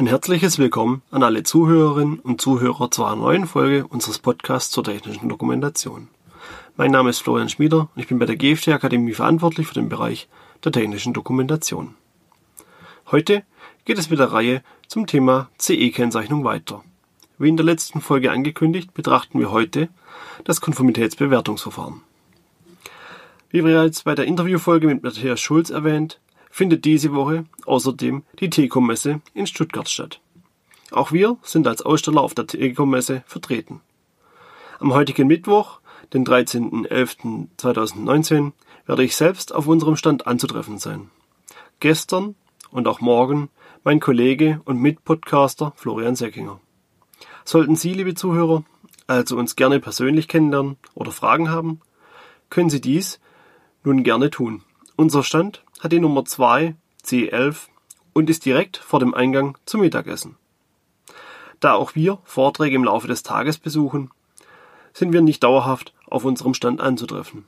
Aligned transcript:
Ein 0.00 0.06
herzliches 0.06 0.58
Willkommen 0.58 1.02
an 1.10 1.22
alle 1.22 1.42
Zuhörerinnen 1.42 2.20
und 2.20 2.40
Zuhörer 2.40 2.90
zu 2.90 3.04
einer 3.04 3.16
neuen 3.16 3.46
Folge 3.46 3.86
unseres 3.86 4.18
Podcasts 4.18 4.70
zur 4.70 4.82
technischen 4.82 5.28
Dokumentation. 5.28 6.08
Mein 6.78 6.90
Name 6.90 7.10
ist 7.10 7.18
Florian 7.18 7.50
Schmieder 7.50 7.80
und 7.80 8.00
ich 8.00 8.06
bin 8.06 8.18
bei 8.18 8.24
der 8.24 8.36
GFT 8.36 8.68
Akademie 8.68 9.12
verantwortlich 9.12 9.66
für 9.66 9.74
den 9.74 9.90
Bereich 9.90 10.26
der 10.64 10.72
technischen 10.72 11.12
Dokumentation. 11.12 11.96
Heute 13.10 13.42
geht 13.84 13.98
es 13.98 14.08
mit 14.08 14.18
der 14.18 14.32
Reihe 14.32 14.62
zum 14.88 15.06
Thema 15.06 15.50
CE-Kennzeichnung 15.58 16.44
weiter. 16.44 16.82
Wie 17.36 17.50
in 17.50 17.58
der 17.58 17.66
letzten 17.66 18.00
Folge 18.00 18.32
angekündigt, 18.32 18.94
betrachten 18.94 19.38
wir 19.38 19.50
heute 19.50 19.90
das 20.44 20.62
Konformitätsbewertungsverfahren. 20.62 22.00
Wie 23.50 23.60
bereits 23.60 24.04
bei 24.04 24.14
der 24.14 24.24
Interviewfolge 24.24 24.86
mit 24.86 25.02
Matthias 25.02 25.40
Schulz 25.42 25.68
erwähnt, 25.68 26.20
findet 26.50 26.84
diese 26.84 27.14
Woche 27.14 27.46
außerdem 27.64 28.24
die 28.40 28.50
TECOM-Messe 28.50 29.20
in 29.34 29.46
Stuttgart 29.46 29.88
statt. 29.88 30.20
Auch 30.90 31.12
wir 31.12 31.36
sind 31.42 31.68
als 31.68 31.82
Aussteller 31.82 32.20
auf 32.20 32.34
der 32.34 32.46
TECOM-Messe 32.46 33.22
vertreten. 33.26 33.80
Am 34.80 34.92
heutigen 34.92 35.28
Mittwoch, 35.28 35.78
den 36.12 36.26
13.11.2019, 36.26 38.50
werde 38.86 39.04
ich 39.04 39.14
selbst 39.14 39.54
auf 39.54 39.68
unserem 39.68 39.94
Stand 39.96 40.26
anzutreffen 40.26 40.78
sein. 40.78 41.10
Gestern 41.78 42.34
und 42.70 42.88
auch 42.88 43.00
morgen 43.00 43.50
mein 43.84 44.00
Kollege 44.00 44.60
und 44.64 44.80
Mitpodcaster 44.80 45.72
Florian 45.76 46.16
Seckinger. 46.16 46.58
Sollten 47.44 47.76
Sie, 47.76 47.92
liebe 47.94 48.14
Zuhörer, 48.14 48.64
also 49.06 49.36
uns 49.36 49.54
gerne 49.56 49.80
persönlich 49.80 50.28
kennenlernen 50.28 50.76
oder 50.94 51.12
Fragen 51.12 51.50
haben, 51.50 51.80
können 52.48 52.70
Sie 52.70 52.80
dies 52.80 53.20
nun 53.84 54.02
gerne 54.02 54.30
tun. 54.30 54.62
Unser 55.00 55.24
Stand 55.24 55.64
hat 55.80 55.92
die 55.92 55.98
Nummer 55.98 56.26
2 56.26 56.74
C11 57.02 57.68
und 58.12 58.28
ist 58.28 58.44
direkt 58.44 58.76
vor 58.76 59.00
dem 59.00 59.14
Eingang 59.14 59.56
zum 59.64 59.80
Mittagessen. 59.80 60.36
Da 61.58 61.72
auch 61.72 61.94
wir 61.94 62.18
Vorträge 62.24 62.76
im 62.76 62.84
Laufe 62.84 63.08
des 63.08 63.22
Tages 63.22 63.56
besuchen, 63.56 64.10
sind 64.92 65.14
wir 65.14 65.22
nicht 65.22 65.42
dauerhaft 65.42 65.94
auf 66.10 66.26
unserem 66.26 66.52
Stand 66.52 66.82
anzutreffen. 66.82 67.46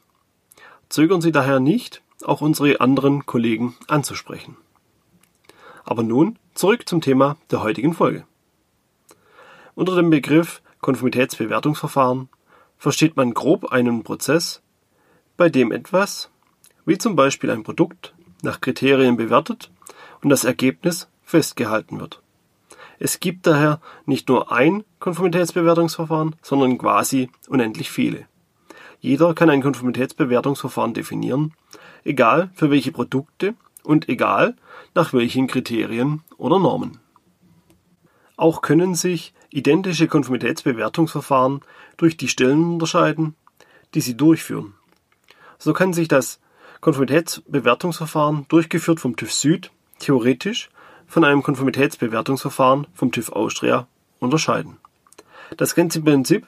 Zögern 0.88 1.20
Sie 1.20 1.30
daher 1.30 1.60
nicht, 1.60 2.00
auch 2.24 2.40
unsere 2.40 2.80
anderen 2.80 3.26
Kollegen 3.26 3.76
anzusprechen. 3.86 4.56
Aber 5.84 6.02
nun 6.02 6.38
zurück 6.54 6.88
zum 6.88 7.02
Thema 7.02 7.36
der 7.50 7.62
heutigen 7.62 7.92
Folge. 7.92 8.24
Unter 9.74 9.94
dem 9.94 10.08
Begriff 10.08 10.62
Konformitätsbewertungsverfahren 10.80 12.30
versteht 12.78 13.18
man 13.18 13.34
grob 13.34 13.66
einen 13.72 14.04
Prozess, 14.04 14.62
bei 15.36 15.50
dem 15.50 15.70
etwas, 15.70 16.31
wie 16.84 16.98
zum 16.98 17.16
Beispiel 17.16 17.50
ein 17.50 17.62
Produkt, 17.62 18.14
nach 18.42 18.60
Kriterien 18.60 19.16
bewertet 19.16 19.70
und 20.22 20.30
das 20.30 20.44
Ergebnis 20.44 21.08
festgehalten 21.22 22.00
wird. 22.00 22.22
Es 22.98 23.20
gibt 23.20 23.46
daher 23.46 23.80
nicht 24.06 24.28
nur 24.28 24.52
ein 24.52 24.84
Konformitätsbewertungsverfahren, 25.00 26.36
sondern 26.42 26.78
quasi 26.78 27.30
unendlich 27.48 27.90
viele. 27.90 28.26
Jeder 29.00 29.34
kann 29.34 29.50
ein 29.50 29.62
Konformitätsbewertungsverfahren 29.62 30.94
definieren, 30.94 31.54
egal 32.04 32.50
für 32.54 32.70
welche 32.70 32.92
Produkte 32.92 33.54
und 33.82 34.08
egal 34.08 34.54
nach 34.94 35.12
welchen 35.12 35.48
Kriterien 35.48 36.22
oder 36.36 36.60
Normen. 36.60 36.98
Auch 38.36 38.62
können 38.62 38.94
sich 38.94 39.34
identische 39.50 40.06
Konformitätsbewertungsverfahren 40.06 41.60
durch 41.96 42.16
die 42.16 42.28
Stellen 42.28 42.74
unterscheiden, 42.74 43.34
die 43.94 44.00
sie 44.00 44.16
durchführen. 44.16 44.74
So 45.58 45.72
kann 45.72 45.92
sich 45.92 46.08
das 46.08 46.40
Konformitätsbewertungsverfahren, 46.82 48.46
durchgeführt 48.48 48.98
vom 48.98 49.14
TÜV 49.14 49.32
Süd, 49.32 49.70
theoretisch 50.00 50.68
von 51.06 51.22
einem 51.22 51.44
Konformitätsbewertungsverfahren 51.44 52.88
vom 52.92 53.12
TÜV 53.12 53.30
Austria 53.30 53.86
unterscheiden. 54.18 54.78
Das 55.56 55.76
ganze 55.76 56.00
Prinzip 56.00 56.44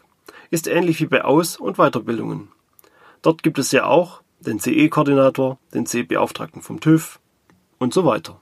ist 0.51 0.67
ähnlich 0.67 1.01
wie 1.01 1.07
bei 1.07 1.25
Aus- 1.25 1.57
und 1.57 1.77
Weiterbildungen. 1.77 2.49
Dort 3.23 3.45
gibt 3.45 3.61
es 3.61 3.71
ja 3.71 3.85
auch 3.87 4.23
den 4.41 4.59
CE-Koordinator, 4.59 5.61
den 5.73 5.87
CE-Beauftragten 5.87 6.63
vom 6.63 6.81
TÜV 6.81 7.21
und 7.79 7.95
so 7.95 8.05
weiter. 8.05 8.41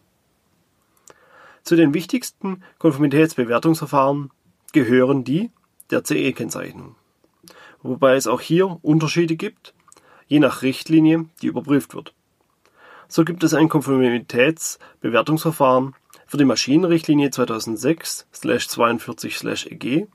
Zu 1.63 1.77
den 1.77 1.93
wichtigsten 1.93 2.63
Konformitätsbewertungsverfahren 2.79 4.31
gehören 4.73 5.25
die 5.25 5.51
der 5.91 6.05
CE-Kennzeichnung, 6.05 6.95
wobei 7.83 8.17
es 8.17 8.27
auch 8.27 8.41
hier 8.41 8.79
Unterschiede 8.81 9.37
gibt 9.37 9.75
je 10.33 10.41
nach 10.41 10.63
Richtlinie, 10.63 11.27
die 11.43 11.49
überprüft 11.49 11.95
wird. 11.95 12.15
So 13.07 13.23
gibt 13.23 13.45
es 13.45 13.53
ein 13.53 13.69
Konformitätsbewertungsverfahren 13.69 15.95
für 16.27 16.39
die 16.39 16.47
Maschinenrichtlinie 16.47 17.29
2006/42/EG 17.29 20.07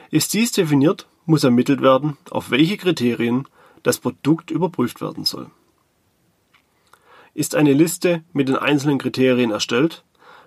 Ist 0.09 0.33
dies 0.33 0.51
definiert, 0.51 1.07
muss 1.27 1.43
ermittelt 1.43 1.83
werden, 1.83 2.17
auf 2.31 2.49
welche 2.49 2.77
Kriterien 2.77 3.47
das 3.83 3.99
Produkt 3.99 4.49
überprüft 4.49 4.99
werden 4.99 5.25
soll. 5.25 5.51
Ist 7.35 7.53
eine 7.53 7.73
Liste 7.73 8.23
mit 8.33 8.49
den 8.49 8.55
einzelnen 8.55 8.97
Kriterien 8.97 9.51
erstellt, 9.51 10.03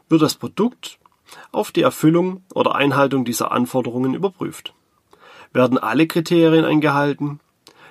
wird 0.08 0.22
das 0.22 0.34
Produkt 0.34 0.98
auf 1.52 1.70
die 1.70 1.82
Erfüllung 1.82 2.42
oder 2.52 2.74
Einhaltung 2.74 3.24
dieser 3.24 3.52
Anforderungen 3.52 4.14
überprüft. 4.14 4.74
Werden 5.52 5.78
alle 5.78 6.06
Kriterien 6.06 6.64
eingehalten, 6.64 7.40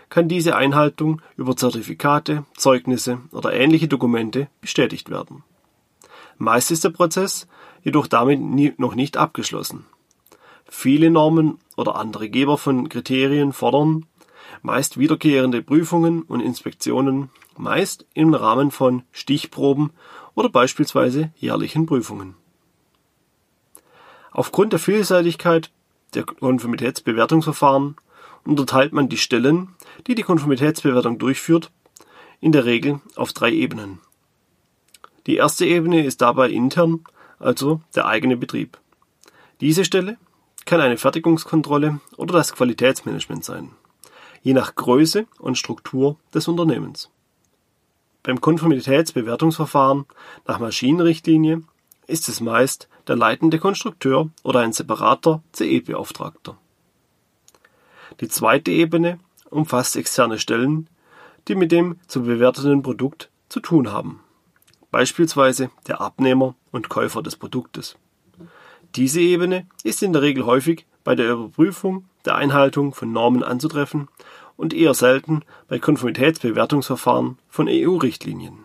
kann 0.09 0.27
diese 0.27 0.55
Einhaltung 0.55 1.22
über 1.38 1.55
Zertifikate, 1.55 2.45
Zeugnisse 2.57 3.19
oder 3.31 3.53
ähnliche 3.53 3.88
Dokumente 3.88 4.47
bestätigt 4.59 5.09
werden. 5.09 5.44
Meist 6.38 6.71
ist 6.71 6.83
der 6.83 6.89
Prozess 6.89 7.47
jedoch 7.83 8.07
damit 8.07 8.41
nie, 8.41 8.73
noch 8.77 8.95
nicht 8.95 9.16
abgeschlossen. 9.17 9.85
Viele 10.66 11.09
Normen 11.09 11.59
oder 11.77 11.95
andere 11.95 12.29
Geber 12.29 12.57
von 12.57 12.89
Kriterien 12.89 13.53
fordern 13.53 14.05
meist 14.61 14.97
wiederkehrende 14.97 15.61
Prüfungen 15.61 16.23
und 16.23 16.41
Inspektionen, 16.41 17.29
meist 17.57 18.05
im 18.13 18.33
Rahmen 18.33 18.71
von 18.71 19.03
Stichproben 19.11 19.91
oder 20.35 20.50
beispielsweise 20.50 21.31
jährlichen 21.35 21.85
Prüfungen. 21.85 22.35
Aufgrund 24.31 24.73
der 24.73 24.79
Vielseitigkeit 24.79 25.71
der 26.13 26.23
Konformitätsbewertungsverfahren 26.23 27.95
unterteilt 28.44 28.94
man 28.94 29.09
die 29.09 29.17
Stellen, 29.17 29.69
die 30.07 30.16
die 30.16 30.23
Konformitätsbewertung 30.23 31.19
durchführt, 31.19 31.72
in 32.39 32.51
der 32.51 32.66
Regel 32.66 32.99
auf 33.16 33.33
drei 33.33 33.51
Ebenen. 33.51 33.99
Die 35.27 35.35
erste 35.35 35.66
Ebene 35.66 36.03
ist 36.03 36.21
dabei 36.21 36.50
intern, 36.50 37.03
also 37.39 37.81
der 37.95 38.07
eigene 38.07 38.38
Betrieb. 38.38 38.79
Diese 39.61 39.85
Stelle 39.85 40.17
kann 40.66 40.81
eine 40.81 40.97
Fertigungskontrolle 40.97 42.00
oder 42.17 42.33
das 42.33 42.53
Qualitätsmanagement 42.53 43.45
sein, 43.45 43.71
je 44.41 44.53
nach 44.53 44.75
Größe 44.75 45.27
und 45.38 45.57
Struktur 45.57 46.17
des 46.33 46.47
Unternehmens. 46.47 47.09
Beim 48.23 48.41
Konformitätsbewertungsverfahren 48.41 50.05
nach 50.47 50.59
Maschinenrichtlinie 50.59 51.63
ist 52.07 52.27
es 52.30 52.41
meist 52.41 52.88
der 53.12 53.18
leitende 53.18 53.60
Konstrukteur 53.60 54.30
oder 54.42 54.62
ein 54.62 54.72
separater 54.72 55.44
CE-Beauftragter. 55.52 56.58
Die 58.22 58.30
zweite 58.30 58.72
Ebene 58.72 59.19
umfasst 59.50 59.98
externe 59.98 60.40
Stellen, 60.40 60.88
die 61.50 61.56
mit 61.56 61.74
dem 61.74 61.98
zu 62.08 62.24
bewertenden 62.24 62.84
Produkt 62.84 63.30
zu 63.50 63.60
tun 63.60 63.92
haben, 63.92 64.22
beispielsweise 64.92 65.72
der 65.90 66.00
Abnehmer 66.00 66.56
und 66.72 66.88
Käufer 66.88 67.22
des 67.22 67.36
Produktes. 67.36 67.98
Diese 68.96 69.19
Ebene 69.19 69.68
ist 69.84 70.02
in 70.04 70.13
der 70.13 70.22
Regel 70.22 70.46
häufig 70.46 70.86
bei 71.04 71.13
der 71.13 71.34
Überprüfung 71.34 72.06
der 72.24 72.36
Einhaltung 72.36 72.94
von 72.94 73.12
Normen 73.12 73.44
anzutreffen 73.44 74.08
und 74.56 74.74
eher 74.74 74.94
selten 74.94 75.42
bei 75.68 75.80
Konformitätsbewertungsverfahren 75.80 77.38
von 77.50 77.68
EU-Richtlinien. 77.68 78.60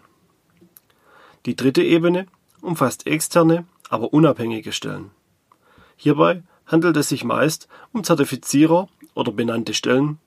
Die 1.46 1.56
dritte 1.56 1.82
Ebene 1.82 2.28
umfasst 2.60 3.08
externe 3.08 3.64
aber 3.88 4.12
unabhängige 4.12 4.72
Stellen. 4.72 5.10
Hierbei 5.96 6.42
handelt 6.66 6.96
es 6.96 7.08
sich 7.08 7.24
meist 7.24 7.68
um 7.92 8.04
Zertifizierer 8.04 8.88
oder 9.14 9.32
benannte 9.32 9.74
Stellen, 9.74 10.18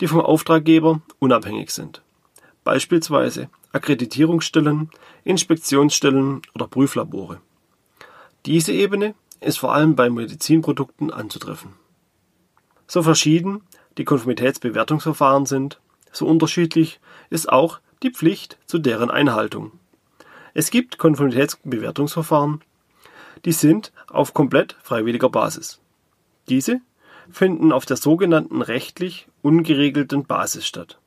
die 0.00 0.06
vom 0.06 0.20
Auftraggeber 0.20 1.00
unabhängig 1.18 1.70
sind, 1.70 2.02
beispielsweise 2.64 3.48
Akkreditierungsstellen, 3.72 4.90
Inspektionsstellen 5.24 6.42
oder 6.54 6.66
Prüflabore. 6.66 7.40
Diese 8.46 8.72
Ebene 8.72 9.14
ist 9.40 9.58
vor 9.58 9.74
allem 9.74 9.96
bei 9.96 10.10
Medizinprodukten 10.10 11.10
anzutreffen. 11.10 11.72
So 12.86 13.02
verschieden 13.02 13.62
die 13.98 14.04
Konformitätsbewertungsverfahren 14.04 15.46
sind, 15.46 15.80
so 16.12 16.26
unterschiedlich 16.26 17.00
ist 17.28 17.48
auch 17.48 17.80
die 18.02 18.10
Pflicht 18.10 18.58
zu 18.66 18.78
deren 18.78 19.10
Einhaltung. 19.10 19.72
Es 20.54 20.70
gibt 20.70 20.98
Konformitätsbewertungsverfahren, 20.98 22.62
die 23.44 23.52
sind 23.52 23.92
auf 24.08 24.34
komplett 24.34 24.76
freiwilliger 24.82 25.30
Basis. 25.30 25.80
Diese 26.48 26.80
finden 27.30 27.72
auf 27.72 27.86
der 27.86 27.96
sogenannten 27.96 28.62
rechtlich 28.62 29.28
ungeregelten 29.42 30.24
Basis 30.24 30.66
statt. 30.66 30.98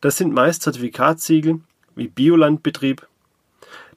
Das 0.00 0.16
sind 0.16 0.32
meist 0.32 0.62
Zertifikatssiegel 0.62 1.60
wie 1.94 2.08
Biolandbetrieb, 2.08 3.06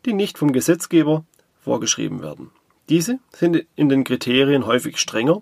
die 0.06 0.13
nicht 0.13 0.38
vom 0.38 0.53
Gesetzgeber 0.53 1.25
vorgeschrieben 1.59 2.21
werden. 2.21 2.51
Diese 2.88 3.19
sind 3.31 3.65
in 3.75 3.89
den 3.89 4.03
Kriterien 4.03 4.65
häufig 4.65 4.97
strenger 4.97 5.41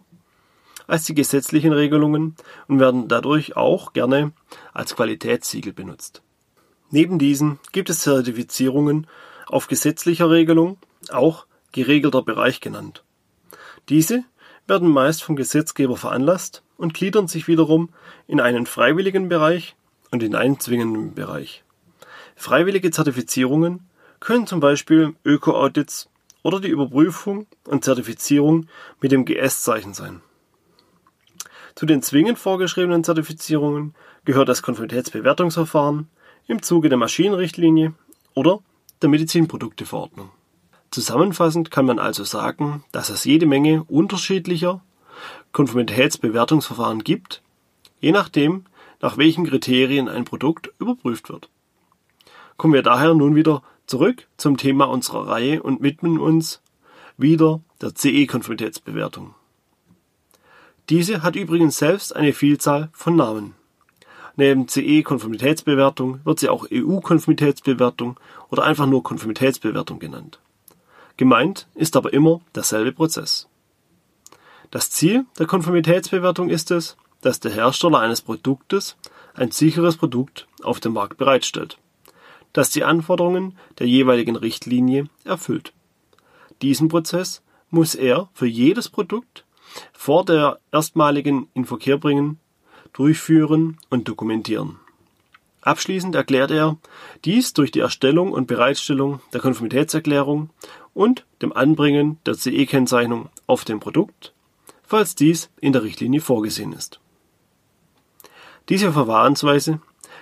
als 0.88 1.04
die 1.04 1.14
gesetzlichen 1.14 1.74
Regelungen 1.74 2.36
und 2.68 2.80
werden 2.80 3.08
dadurch 3.08 3.58
auch 3.58 3.94
gerne 3.94 4.32
als 4.74 4.96
Qualitätssiegel 4.96 5.74
benutzt. 5.74 6.22
Neben 6.90 7.20
diesen 7.20 7.60
gibt 7.74 7.90
es 7.90 8.00
Zertifizierungen 8.00 9.08
auf 9.48 9.68
gesetzlicher 9.68 10.30
Regelung, 10.30 10.78
auch 11.10 11.46
geregelter 11.78 12.24
Bereich 12.24 12.60
genannt. 12.60 13.04
Diese 13.88 14.24
werden 14.66 14.90
meist 14.90 15.24
vom 15.24 15.36
Gesetzgeber 15.36 15.96
veranlasst 15.96 16.64
und 16.76 16.96
gliedern 16.96 17.28
sich 17.28 17.48
wiederum 17.48 17.90
in 18.26 18.40
einen 18.40 18.66
freiwilligen 18.66 19.30
Bereich 19.30 19.76
und 20.10 20.24
in 20.24 20.34
einen 20.34 20.60
zwingenden 20.60 21.14
Bereich. 21.14 21.64
Freiwillige 22.36 22.90
Zertifizierungen 22.90 23.88
können 24.20 24.48
zum 24.48 24.60
Beispiel 24.60 25.14
Öko-Audits 25.24 26.10
oder 26.42 26.60
die 26.60 26.70
Überprüfung 26.70 27.46
und 27.66 27.84
Zertifizierung 27.84 28.68
mit 29.00 29.12
dem 29.12 29.26
GS-Zeichen 29.26 29.94
sein. 29.94 30.22
Zu 31.76 31.86
den 31.86 32.02
zwingend 32.02 32.40
vorgeschriebenen 32.40 33.04
Zertifizierungen 33.04 33.94
gehört 34.26 34.50
das 34.50 34.64
Konformitätsbewertungsverfahren 34.64 36.08
im 36.48 36.64
Zuge 36.64 36.90
der 36.90 36.98
Maschinenrichtlinie 36.98 37.94
oder 38.34 38.62
der 39.04 39.10
Medizinprodukteverordnung. 39.10 40.32
Zusammenfassend 40.92 41.72
kann 41.72 41.86
man 41.86 42.00
also 42.00 42.24
sagen, 42.24 42.84
dass 42.92 43.10
es 43.10 43.26
jede 43.26 43.46
Menge 43.46 43.84
unterschiedlicher 43.84 44.82
Konformitätsbewertungsverfahren 45.52 47.04
gibt, 47.04 47.42
je 48.00 48.12
nachdem, 48.12 48.66
nach 49.02 49.18
welchen 49.18 49.46
Kriterien 49.46 50.08
ein 50.08 50.26
Produkt 50.26 50.72
überprüft 50.80 51.30
wird. 51.30 51.50
Kommen 52.58 52.74
wir 52.74 52.84
daher 52.84 53.14
nun 53.14 53.36
wieder 53.36 53.62
zurück 53.86 54.28
zum 54.38 54.58
Thema 54.58 54.86
unserer 54.86 55.28
Reihe 55.28 55.62
und 55.62 55.82
widmen 55.84 56.20
uns 56.20 56.62
wieder 57.18 57.62
der 57.82 57.94
CE-Konformitätsbewertung. 57.94 59.36
Diese 60.90 61.22
hat 61.22 61.36
übrigens 61.36 61.78
selbst 61.78 62.16
eine 62.16 62.34
Vielzahl 62.34 62.90
von 62.94 63.16
Namen. 63.16 63.56
Neben 64.36 64.68
CE-Konformitätsbewertung 64.68 66.20
wird 66.24 66.40
sie 66.40 66.50
auch 66.50 66.68
EU-Konformitätsbewertung 66.72 68.20
oder 68.50 68.64
einfach 68.64 68.86
nur 68.86 69.04
Konformitätsbewertung 69.04 70.00
genannt. 70.00 70.40
Gemeint 71.18 71.68
ist 71.74 71.96
aber 71.98 72.14
immer 72.14 72.42
derselbe 72.56 72.92
Prozess. 72.92 73.48
Das 74.70 74.92
Ziel 74.92 75.26
der 75.40 75.48
Konformitätsbewertung 75.48 76.50
ist 76.50 76.72
es, 76.72 76.96
dass 77.22 77.40
der 77.40 77.52
Hersteller 77.52 78.00
eines 78.00 78.22
Produktes 78.22 78.96
ein 79.34 79.52
sicheres 79.52 79.98
Produkt 79.98 80.48
auf 80.64 80.80
dem 80.80 80.94
Markt 80.94 81.18
bereitstellt, 81.18 81.78
das 82.54 82.70
die 82.70 82.84
Anforderungen 82.84 83.58
der 83.80 83.88
jeweiligen 83.88 84.36
Richtlinie 84.36 85.10
erfüllt. 85.24 85.74
Diesen 86.62 86.88
Prozess 86.88 87.42
muss 87.70 87.96
er 87.96 88.30
für 88.34 88.48
jedes 88.48 88.90
Produkt 88.90 89.46
vor 89.94 90.26
der 90.26 90.60
erstmaligen 90.72 91.50
Inverkehrbringen 91.54 92.40
durchführen 92.94 93.78
und 93.90 94.08
dokumentieren. 94.08 94.80
Abschließend 95.62 96.16
erklärt 96.16 96.52
er 96.52 96.78
dies 97.26 97.54
durch 97.54 97.72
die 97.72 97.82
Erstellung 97.82 98.32
und 98.32 98.48
Bereitstellung 98.48 99.20
der 99.34 99.42
Konformitätserklärung 99.42 100.50
und 100.98 101.28
dem 101.44 101.54
Anbringen 101.54 102.18
der 102.26 102.34
CE-Kennzeichnung 102.34 103.30
auf 103.46 103.64
dem 103.66 103.80
Produkt, 103.80 104.34
falls 104.84 105.14
dies 105.14 105.52
in 105.62 105.72
der 105.72 105.84
Richtlinie 105.84 106.22
vorgesehen 106.22 106.74
ist. 106.74 107.00
Diese 108.70 108.92
Verfahrensweise 108.92 109.80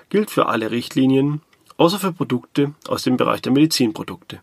gilt 0.10 0.30
für 0.30 0.48
alle 0.48 0.72
Richtlinien, 0.72 1.42
außer 1.78 1.98
für 1.98 2.12
Produkte 2.12 2.74
aus 2.90 3.04
dem 3.04 3.16
Bereich 3.16 3.42
der 3.42 3.54
Medizinprodukte. 3.54 4.42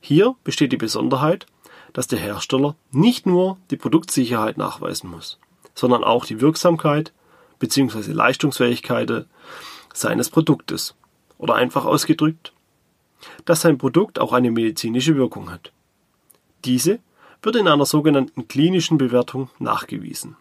Hier 0.00 0.34
besteht 0.42 0.72
die 0.72 0.76
Besonderheit, 0.76 1.46
dass 1.92 2.08
der 2.08 2.18
Hersteller 2.18 2.74
nicht 2.90 3.24
nur 3.24 3.56
die 3.70 3.76
Produktsicherheit 3.76 4.58
nachweisen 4.58 5.08
muss, 5.08 5.38
sondern 5.76 6.02
auch 6.02 6.24
die 6.24 6.40
Wirksamkeit 6.40 7.12
bzw. 7.60 8.10
Leistungsfähigkeit 8.10 9.26
seines 9.94 10.28
Produktes 10.28 10.96
oder 11.38 11.54
einfach 11.54 11.84
ausgedrückt, 11.84 12.52
dass 13.44 13.62
sein 13.62 13.78
Produkt 13.78 14.18
auch 14.18 14.32
eine 14.32 14.50
medizinische 14.50 15.16
Wirkung 15.16 15.50
hat. 15.50 15.72
Diese 16.64 16.98
wird 17.42 17.56
in 17.56 17.68
einer 17.68 17.86
sogenannten 17.86 18.48
klinischen 18.48 18.98
Bewertung 18.98 19.50
nachgewiesen. 19.58 20.36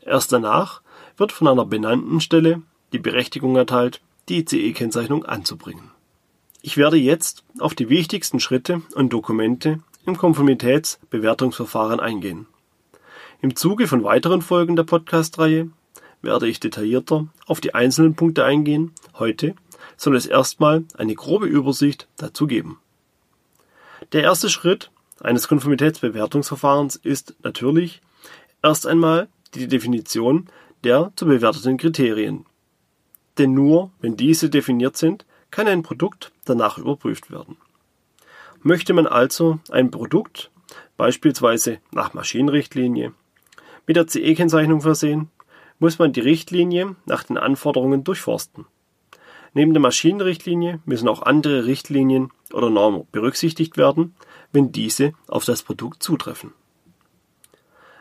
Erst 0.00 0.32
danach 0.32 0.82
wird 1.16 1.32
von 1.32 1.48
einer 1.48 1.64
benannten 1.64 2.20
Stelle 2.20 2.62
die 2.92 2.98
Berechtigung 2.98 3.56
erteilt, 3.56 4.00
die 4.28 4.44
CE-Kennzeichnung 4.44 5.24
anzubringen. 5.24 5.90
Ich 6.62 6.76
werde 6.76 6.96
jetzt 6.96 7.44
auf 7.58 7.74
die 7.74 7.88
wichtigsten 7.88 8.40
Schritte 8.40 8.82
und 8.94 9.12
Dokumente 9.12 9.80
im 10.06 10.16
Konformitätsbewertungsverfahren 10.16 12.00
eingehen. 12.00 12.46
Im 13.42 13.56
Zuge 13.56 13.86
von 13.86 14.02
weiteren 14.04 14.42
Folgen 14.42 14.76
der 14.76 14.84
Podcast-Reihe 14.84 15.70
werde 16.22 16.48
ich 16.48 16.60
detaillierter 16.60 17.26
auf 17.46 17.60
die 17.60 17.74
einzelnen 17.74 18.14
Punkte 18.14 18.44
eingehen. 18.44 18.92
Heute 19.18 19.54
soll 19.96 20.16
es 20.16 20.26
erstmal 20.26 20.84
eine 20.96 21.14
grobe 21.14 21.46
Übersicht 21.46 22.08
dazu 22.16 22.46
geben. 22.46 22.78
Der 24.12 24.22
erste 24.22 24.50
Schritt 24.50 24.90
eines 25.20 25.48
Konformitätsbewertungsverfahrens 25.48 26.96
ist 26.96 27.34
natürlich 27.42 28.02
erst 28.62 28.86
einmal 28.86 29.28
die 29.54 29.68
Definition 29.68 30.48
der 30.82 31.12
zu 31.16 31.24
bewerteten 31.26 31.78
Kriterien. 31.78 32.44
Denn 33.38 33.54
nur 33.54 33.90
wenn 34.00 34.16
diese 34.16 34.50
definiert 34.50 34.96
sind, 34.96 35.24
kann 35.50 35.66
ein 35.66 35.82
Produkt 35.82 36.32
danach 36.44 36.78
überprüft 36.78 37.30
werden. 37.30 37.56
Möchte 38.62 38.92
man 38.92 39.06
also 39.06 39.60
ein 39.70 39.90
Produkt, 39.90 40.50
beispielsweise 40.96 41.78
nach 41.90 42.14
Maschinenrichtlinie, 42.14 43.12
mit 43.86 43.96
der 43.96 44.06
CE-Kennzeichnung 44.06 44.80
versehen, 44.80 45.30
muss 45.78 45.98
man 45.98 46.12
die 46.12 46.20
Richtlinie 46.20 46.96
nach 47.04 47.24
den 47.24 47.36
Anforderungen 47.36 48.04
durchforsten. 48.04 48.66
Neben 49.54 49.72
der 49.72 49.80
Maschinenrichtlinie 49.80 50.80
müssen 50.84 51.08
auch 51.08 51.22
andere 51.22 51.64
Richtlinien 51.64 52.30
oder 52.52 52.70
Normen 52.70 53.06
berücksichtigt 53.12 53.76
werden, 53.76 54.14
wenn 54.52 54.72
diese 54.72 55.12
auf 55.28 55.44
das 55.44 55.62
Produkt 55.62 56.02
zutreffen. 56.02 56.52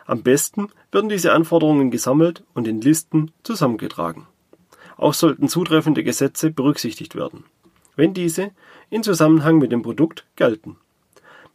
Am 0.05 0.24
besten 0.24 0.69
werden 0.91 1.10
diese 1.10 1.31
Anforderungen 1.31 1.91
gesammelt 1.91 2.43
und 2.53 2.67
in 2.67 2.81
Listen 2.81 3.31
zusammengetragen. 3.43 4.27
Auch 4.98 5.13
sollten 5.13 5.48
zutreffende 5.48 6.03
Gesetze 6.03 6.50
berücksichtigt 6.50 7.15
werden, 7.15 7.45
wenn 7.95 8.13
diese 8.13 8.51
in 8.89 9.03
Zusammenhang 9.03 9.60
mit 9.60 9.72
dem 9.72 9.83
Produkt 9.83 10.25
gelten. 10.36 10.77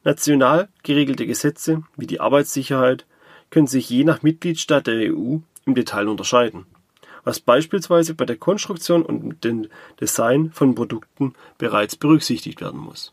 National 0.05 0.69
geregelte 0.85 1.27
Gesetze 1.27 1.83
wie 1.97 2.07
die 2.07 2.21
Arbeitssicherheit 2.21 3.05
können 3.51 3.67
sich 3.67 3.91
je 3.91 4.05
nach 4.05 4.23
Mitgliedstaat 4.23 4.87
der 4.87 5.13
EU 5.13 5.39
im 5.67 5.75
Detail 5.75 6.09
unterscheiden, 6.09 6.67
was 7.25 7.41
beispielsweise 7.41 8.15
bei 8.15 8.25
der 8.25 8.37
Konstruktion 8.37 9.03
und 9.03 9.45
dem 9.45 9.69
Design 10.01 10.51
von 10.53 10.75
Produkten 10.75 11.35
bereits 11.59 11.97
berücksichtigt 11.97 12.61
werden 12.61 12.81
muss. 12.81 13.13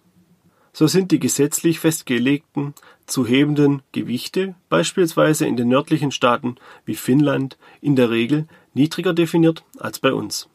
So 0.73 0.87
sind 0.87 1.11
die 1.11 1.19
gesetzlich 1.19 1.79
festgelegten 1.79 2.73
zu 3.05 3.25
hebenden 3.25 3.81
Gewichte 3.93 4.55
beispielsweise 4.67 5.45
in 5.45 5.55
den 5.55 5.69
nördlichen 5.69 6.11
Staaten 6.11 6.55
wie 6.83 6.95
Finnland 6.95 7.57
in 7.79 7.95
der 7.95 8.09
Regel 8.09 8.47
niedriger 8.73 9.13
definiert 9.13 9.63
als 9.79 9.99
bei 9.99 10.11
uns. 10.11 10.49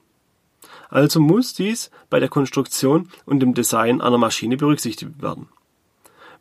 Also 0.90 1.20
muss 1.20 1.54
dies 1.54 1.90
bei 2.10 2.20
der 2.20 2.28
Konstruktion 2.28 3.08
und 3.24 3.40
dem 3.40 3.54
Design 3.54 4.00
einer 4.00 4.18
Maschine 4.18 4.56
berücksichtigt 4.56 5.22
werden, 5.22 5.48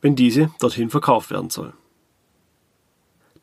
wenn 0.01 0.15
diese 0.15 0.51
dorthin 0.59 0.89
verkauft 0.89 1.31
werden 1.31 1.49
soll. 1.49 1.73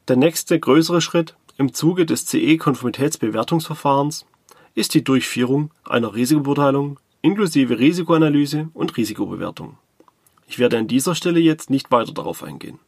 Der 0.09 0.17
nächste 0.17 0.61
größere 0.61 1.01
Schritt 1.01 1.35
im 1.59 1.73
Zuge 1.73 2.05
des 2.05 2.27
CE-Konformitätsbewertungsverfahrens 2.27 4.27
ist 4.75 4.95
die 4.95 5.05
Durchführung 5.05 5.71
einer 5.85 6.15
Risikobeurteilung 6.15 7.01
inklusive 7.23 7.79
Risikoanalyse 7.79 8.69
und 8.75 8.97
Risikobewertung. 8.97 9.79
Ich 10.47 10.59
werde 10.59 10.79
an 10.79 10.87
dieser 10.87 11.15
Stelle 11.15 11.41
jetzt 11.41 11.71
nicht 11.71 11.91
weiter 11.91 12.13
darauf 12.13 12.43
eingehen, 12.43 12.79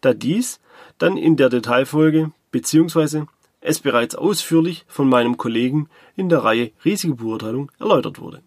da 0.00 0.14
dies 0.14 0.60
dann 0.96 1.16
in 1.16 1.36
der 1.36 1.50
Detailfolge 1.50 2.32
bzw. 2.50 3.24
es 3.60 3.80
bereits 3.80 4.14
ausführlich 4.14 4.84
von 4.88 5.08
meinem 5.08 5.36
Kollegen 5.36 5.88
in 6.16 6.28
der 6.28 6.44
Reihe 6.44 6.72
Risikobeurteilung 6.84 7.70
erläutert 7.78 8.20
wurde. 8.20 8.42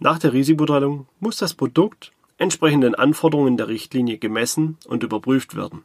Nach 0.00 0.18
der 0.18 0.32
Risikobeurteilung 0.32 1.06
muss 1.20 1.36
das 1.36 1.54
Produkt 1.54 2.12
entsprechend 2.36 2.84
den 2.84 2.94
Anforderungen 2.94 3.56
der 3.56 3.68
Richtlinie 3.68 4.18
gemessen 4.18 4.78
und 4.86 5.02
überprüft 5.02 5.54
werden. 5.54 5.84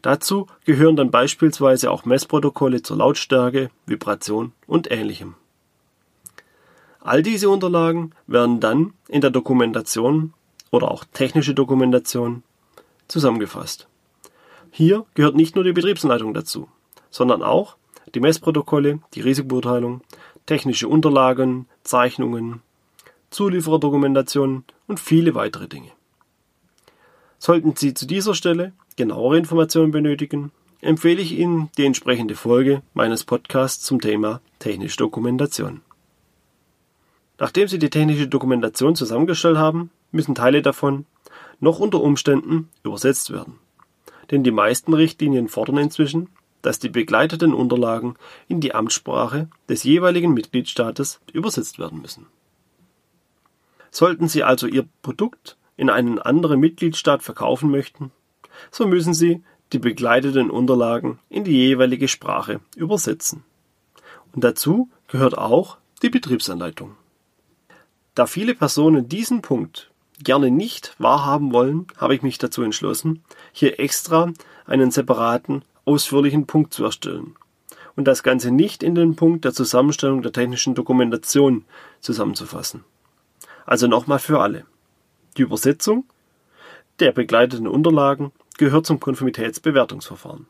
Dazu 0.00 0.46
gehören 0.64 0.96
dann 0.96 1.10
beispielsweise 1.10 1.90
auch 1.90 2.04
Messprotokolle 2.04 2.82
zur 2.82 2.96
Lautstärke, 2.96 3.70
Vibration 3.86 4.52
und 4.66 4.90
ähnlichem. 4.90 5.34
All 7.00 7.22
diese 7.22 7.50
Unterlagen 7.50 8.12
werden 8.26 8.60
dann 8.60 8.94
in 9.08 9.20
der 9.20 9.30
Dokumentation 9.30 10.32
oder 10.70 10.90
auch 10.90 11.04
technische 11.12 11.52
Dokumentation 11.52 12.42
zusammengefasst. 13.08 13.88
Hier 14.70 15.04
gehört 15.14 15.36
nicht 15.36 15.54
nur 15.54 15.64
die 15.64 15.72
Betriebsanleitung 15.72 16.32
dazu, 16.32 16.68
sondern 17.10 17.42
auch 17.42 17.76
die 18.14 18.20
Messprotokolle, 18.20 19.00
die 19.14 19.20
Risikobeurteilung, 19.20 20.00
technische 20.46 20.88
Unterlagen, 20.88 21.66
Zeichnungen, 21.82 22.62
Zuliefererdokumentationen 23.30 24.64
und 24.86 25.00
viele 25.00 25.34
weitere 25.34 25.68
Dinge. 25.68 25.90
Sollten 27.38 27.74
Sie 27.74 27.94
zu 27.94 28.06
dieser 28.06 28.34
Stelle 28.34 28.72
genauere 28.96 29.38
Informationen 29.38 29.90
benötigen, 29.90 30.52
empfehle 30.80 31.22
ich 31.22 31.32
Ihnen 31.32 31.70
die 31.76 31.84
entsprechende 31.84 32.34
Folge 32.34 32.82
meines 32.94 33.24
Podcasts 33.24 33.84
zum 33.84 34.00
Thema 34.00 34.40
technische 34.58 34.98
Dokumentation. 34.98 35.80
Nachdem 37.38 37.68
Sie 37.68 37.78
die 37.78 37.90
technische 37.90 38.28
Dokumentation 38.28 38.94
zusammengestellt 38.94 39.58
haben, 39.58 39.90
müssen 40.10 40.34
Teile 40.34 40.62
davon 40.62 41.06
noch 41.60 41.78
unter 41.78 42.00
Umständen 42.00 42.68
übersetzt 42.82 43.32
werden 43.32 43.58
denn 44.32 44.42
die 44.42 44.50
meisten 44.50 44.94
Richtlinien 44.94 45.48
fordern 45.48 45.78
inzwischen, 45.78 46.28
dass 46.62 46.78
die 46.78 46.88
begleiteten 46.88 47.52
Unterlagen 47.52 48.16
in 48.48 48.60
die 48.60 48.74
Amtssprache 48.74 49.48
des 49.68 49.84
jeweiligen 49.84 50.32
Mitgliedstaates 50.32 51.20
übersetzt 51.32 51.78
werden 51.78 52.00
müssen. 52.00 52.26
Sollten 53.90 54.28
Sie 54.28 54.42
also 54.42 54.66
Ihr 54.66 54.86
Produkt 55.02 55.58
in 55.76 55.90
einen 55.90 56.18
anderen 56.18 56.60
Mitgliedstaat 56.60 57.22
verkaufen 57.22 57.70
möchten, 57.70 58.10
so 58.70 58.86
müssen 58.86 59.14
Sie 59.14 59.42
die 59.72 59.78
begleiteten 59.78 60.50
Unterlagen 60.50 61.18
in 61.28 61.44
die 61.44 61.56
jeweilige 61.56 62.08
Sprache 62.08 62.60
übersetzen. 62.76 63.44
Und 64.32 64.44
dazu 64.44 64.90
gehört 65.08 65.36
auch 65.36 65.78
die 66.02 66.10
Betriebsanleitung. 66.10 66.96
Da 68.14 68.26
viele 68.26 68.54
Personen 68.54 69.08
diesen 69.08 69.40
Punkt 69.40 69.90
gerne 70.22 70.50
nicht 70.50 70.94
wahrhaben 70.98 71.52
wollen, 71.52 71.86
habe 71.96 72.14
ich 72.14 72.22
mich 72.22 72.38
dazu 72.38 72.62
entschlossen, 72.62 73.24
hier 73.52 73.80
extra 73.80 74.32
einen 74.66 74.90
separaten, 74.90 75.64
ausführlichen 75.84 76.46
Punkt 76.46 76.74
zu 76.74 76.84
erstellen 76.84 77.34
und 77.96 78.06
das 78.06 78.22
Ganze 78.22 78.50
nicht 78.50 78.82
in 78.82 78.94
den 78.94 79.16
Punkt 79.16 79.44
der 79.44 79.52
Zusammenstellung 79.52 80.22
der 80.22 80.32
technischen 80.32 80.74
Dokumentation 80.74 81.64
zusammenzufassen. 82.00 82.84
Also 83.66 83.86
nochmal 83.86 84.18
für 84.18 84.40
alle. 84.40 84.64
Die 85.36 85.42
Übersetzung 85.42 86.04
der 87.00 87.12
begleiteten 87.12 87.66
Unterlagen 87.66 88.32
gehört 88.58 88.86
zum 88.86 89.00
Konformitätsbewertungsverfahren. 89.00 90.46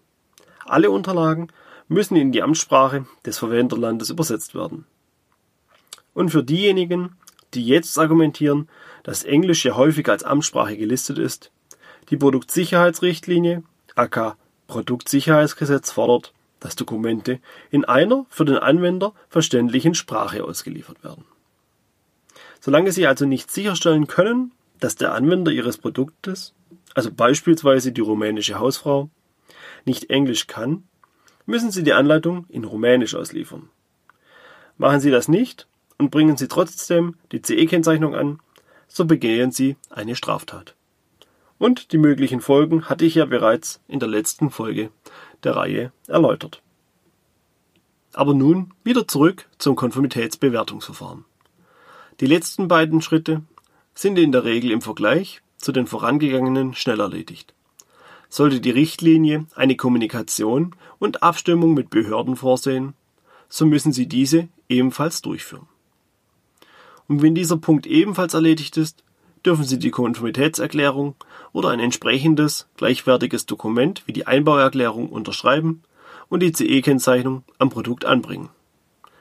Alle 0.64 0.90
Unterlagen 0.90 1.49
müssen 1.88 2.16
in 2.16 2.32
die 2.32 2.42
Amtssprache 2.42 3.06
des 3.25 3.38
Verwenderlandes 3.38 4.11
übersetzt 4.11 4.54
werden. 4.54 4.87
Und 6.14 6.30
für 6.30 6.44
diejenigen, 6.44 7.16
die 7.54 7.66
jetzt 7.66 7.99
argumentieren, 7.99 8.68
dass 9.02 9.25
Englisch 9.25 9.64
ja 9.64 9.76
häufig 9.76 10.09
als 10.09 10.25
Amtssprache 10.25 10.76
gelistet 10.76 11.18
ist. 11.18 11.50
Die 12.11 12.16
Produktsicherheitsrichtlinie, 12.16 13.62
aka 13.94 14.37
Produktsicherheitsgesetz 14.68 15.90
fordert, 15.90 16.32
dass 16.61 16.76
Dokumente 16.76 17.40
in 17.71 17.85
einer 17.85 18.25
für 18.28 18.44
den 18.44 18.56
Anwender 18.56 19.12
verständlichen 19.28 19.94
Sprache 19.94 20.44
ausgeliefert 20.44 21.02
werden. 21.02 21.25
Solange 22.61 22.92
Sie 22.92 23.06
also 23.06 23.26
nicht 23.26 23.50
sicherstellen 23.50 24.06
können, 24.06 24.52
dass 24.78 24.94
der 24.94 25.14
Anwender 25.14 25.50
Ihres 25.50 25.78
Produktes, 25.78 26.54
also 26.94 27.11
beispielsweise 27.12 27.92
die 27.92 28.00
rumänische 28.00 28.58
Hausfrau, 28.58 29.11
nicht 29.84 30.11
Englisch 30.11 30.46
kann, 30.46 30.84
müssen 31.46 31.70
Sie 31.70 31.82
die 31.82 31.92
Anleitung 31.92 32.46
in 32.49 32.64
Rumänisch 32.64 33.14
ausliefern. 33.14 33.68
Machen 34.78 35.00
Sie 35.00 35.11
das 35.11 35.28
nicht 35.28 35.66
und 35.99 36.11
bringen 36.11 36.37
Sie 36.37 36.49
trotzdem 36.49 37.16
die 37.32 37.42
CE-Kennzeichnung 37.42 38.14
an, 38.14 38.40
so 38.88 39.04
begehen 39.04 39.50
Sie 39.50 39.76
eine 39.90 40.16
Straftat. 40.16 40.75
Und 41.58 41.92
die 41.92 41.99
möglichen 41.99 42.40
Folgen 42.40 42.88
hatte 42.88 43.04
ich 43.04 43.14
ja 43.14 43.25
bereits 43.25 43.80
in 43.87 44.00
der 44.00 44.08
letzten 44.08 44.50
Folge 44.50 44.90
der 45.44 45.56
Reihe 45.56 45.92
erläutert. 46.08 46.62
Aber 48.12 48.34
nun 48.34 48.75
wieder 48.84 49.06
zurück 49.08 49.49
zum 49.58 49.76
Konformitätsbewertungsverfahren. 49.76 51.25
Die 52.20 52.26
letzten 52.26 52.68
beiden 52.68 53.00
Schritte 53.00 53.42
sind 53.94 54.18
in 54.18 54.32
der 54.32 54.44
Regel 54.44 54.70
im 54.70 54.82
Vergleich 54.82 55.42
zu 55.62 55.73
den 55.73 55.87
vorangegangenen 55.87 56.75
schnell 56.75 57.00
erledigt. 57.00 57.54
Sollte 58.28 58.61
die 58.61 58.71
Richtlinie 58.71 59.47
eine 59.54 59.76
Kommunikation 59.76 60.75
und 60.99 61.23
Abstimmung 61.23 61.73
mit 61.75 61.90
Behörden 61.90 62.37
vorsehen, 62.37 62.95
so 63.49 63.66
müssen 63.66 63.92
Sie 63.92 64.07
diese 64.07 64.49
ebenfalls 64.69 65.23
durchführen. 65.23 65.69
Und 67.09 67.23
wenn 67.23 67.35
dieser 67.35 67.59
Punkt 67.59 67.87
ebenfalls 67.87 68.35
erledigt 68.35 68.76
ist, 68.76 69.04
dürfen 69.45 69.64
Sie 69.64 69.78
die 69.78 69.90
Konformitätserklärung 69.90 71.14
oder 71.52 71.71
ein 71.71 71.81
entsprechendes, 71.81 72.69
gleichwertiges 72.76 73.47
Dokument 73.47 74.02
wie 74.07 74.12
die 74.12 74.26
Einbauerklärung 74.26 75.11
unterschreiben 75.11 75.83
und 76.28 76.40
die 76.40 76.52
CE-Kennzeichnung 76.52 77.45
am 77.59 77.69
Produkt 77.69 78.04
anbringen. 78.04 78.49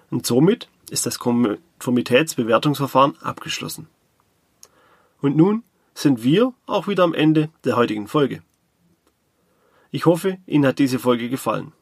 Und 0.10 0.26
somit 0.26 0.70
ist 0.90 1.06
das 1.06 1.20
Konformitätsbewertungsverfahren 1.20 3.22
abgeschlossen. 3.22 3.88
Und 5.22 5.36
nun 5.36 5.64
sind 6.02 6.24
wir 6.24 6.54
auch 6.66 6.88
wieder 6.88 7.04
am 7.04 7.14
Ende 7.14 7.50
der 7.64 7.76
heutigen 7.76 8.08
Folge. 8.08 8.42
Ich 9.92 10.06
hoffe, 10.06 10.38
Ihnen 10.46 10.66
hat 10.66 10.80
diese 10.80 11.00
Folge 11.00 11.30
gefallen. 11.30 11.74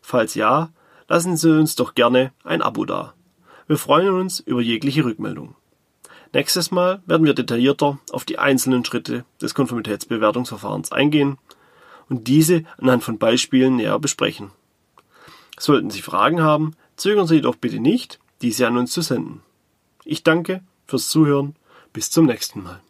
Falls 0.00 0.34
ja, 0.34 0.70
lassen 1.08 1.36
Sie 1.36 1.56
uns 1.56 1.76
doch 1.76 1.94
gerne 1.94 2.32
ein 2.44 2.62
Abo 2.62 2.84
da. 2.84 3.14
Wir 3.66 3.78
freuen 3.78 4.10
uns 4.10 4.40
über 4.40 4.60
jegliche 4.60 5.04
Rückmeldung. 5.04 5.54
Nächstes 6.32 6.70
Mal 6.70 7.02
werden 7.06 7.26
wir 7.26 7.34
detaillierter 7.34 7.98
auf 8.12 8.24
die 8.24 8.38
einzelnen 8.38 8.84
Schritte 8.84 9.24
des 9.40 9.54
Konformitätsbewertungsverfahrens 9.54 10.92
eingehen 10.92 11.38
und 12.08 12.28
diese 12.28 12.64
anhand 12.78 13.04
von 13.04 13.18
Beispielen 13.18 13.76
näher 13.76 13.98
besprechen. 13.98 14.50
Sollten 15.58 15.90
Sie 15.90 16.02
Fragen 16.02 16.42
haben, 16.42 16.74
zögern 16.96 17.26
Sie 17.26 17.40
doch 17.40 17.56
bitte 17.56 17.80
nicht, 17.80 18.18
diese 18.42 18.66
an 18.66 18.76
uns 18.76 18.92
zu 18.92 19.00
senden. 19.00 19.42
Ich 20.04 20.22
danke 20.22 20.62
fürs 20.86 21.08
Zuhören. 21.08 21.56
Bis 21.92 22.10
zum 22.10 22.26
nächsten 22.26 22.62
Mal. 22.62 22.82